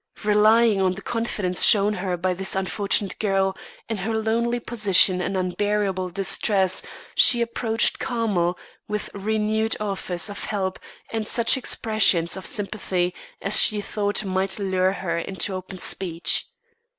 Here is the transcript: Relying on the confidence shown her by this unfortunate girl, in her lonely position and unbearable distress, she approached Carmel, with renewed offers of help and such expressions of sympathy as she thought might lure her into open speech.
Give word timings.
Relying 0.23 0.81
on 0.81 0.93
the 0.93 1.01
confidence 1.03 1.61
shown 1.61 1.93
her 1.93 2.17
by 2.17 2.33
this 2.33 2.55
unfortunate 2.55 3.19
girl, 3.19 3.55
in 3.87 3.97
her 3.97 4.15
lonely 4.17 4.59
position 4.59 5.21
and 5.21 5.37
unbearable 5.37 6.09
distress, 6.09 6.81
she 7.13 7.39
approached 7.39 7.99
Carmel, 7.99 8.57
with 8.87 9.11
renewed 9.13 9.77
offers 9.79 10.27
of 10.27 10.45
help 10.45 10.79
and 11.11 11.27
such 11.27 11.55
expressions 11.55 12.35
of 12.35 12.47
sympathy 12.47 13.13
as 13.43 13.61
she 13.61 13.79
thought 13.79 14.25
might 14.25 14.57
lure 14.57 14.93
her 14.93 15.19
into 15.19 15.53
open 15.53 15.77
speech. 15.77 16.47